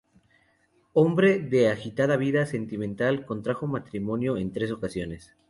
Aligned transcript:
Hombre 0.93 1.37
de 1.37 1.67
agitada 1.69 2.17
vida 2.17 2.47
sentimental, 2.47 3.23
contrajo 3.23 3.67
matrimonio 3.67 4.35
en 4.35 4.51
tres 4.51 4.71
ocasiones. 4.71 5.35